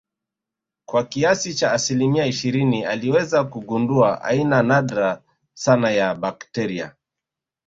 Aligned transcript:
kwa 0.85 1.03
kiasi 1.03 1.53
cha 1.53 1.71
asilimia 1.71 2.25
ishirini 2.25 2.83
aliweza 2.85 3.43
kugundua 3.43 4.21
aina 4.23 4.63
nadra 4.63 5.21
sana 5.53 5.91
ya 5.91 6.15
bakteria 6.15 6.95